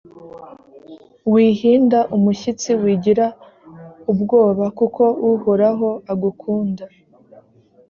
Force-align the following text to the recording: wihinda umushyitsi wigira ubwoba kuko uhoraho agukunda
wihinda 1.33 1.99
umushyitsi 2.15 2.71
wigira 2.81 3.25
ubwoba 4.11 4.65
kuko 4.77 5.03
uhoraho 5.31 5.89
agukunda 6.11 6.85